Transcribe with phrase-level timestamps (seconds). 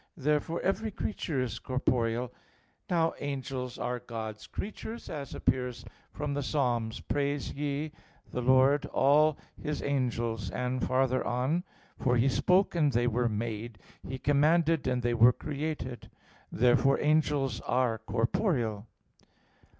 [0.17, 2.33] Therefore, every creature is corporeal.
[2.89, 6.55] Now angels are God's creatures, as appears from Ps.
[6.55, 7.91] 148:2: "Praise ye"
[8.31, 11.59] the Lord, "all His angels"; and, farther on
[11.99, 16.09] (verse 4), "For He spoke, and they were made; He commanded, and they were created."
[16.51, 18.87] Therefore angels are corporeal.